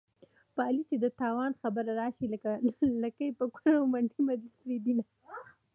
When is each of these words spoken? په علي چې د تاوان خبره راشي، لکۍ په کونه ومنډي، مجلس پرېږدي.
په 0.53 0.61
علي 0.67 0.83
چې 0.89 0.95
د 1.03 1.05
تاوان 1.19 1.51
خبره 1.61 1.91
راشي، 1.99 2.25
لکۍ 3.05 3.29
په 3.39 3.45
کونه 3.53 3.73
ومنډي، 3.79 4.19
مجلس 4.29 4.53
پرېږدي. 4.61 4.95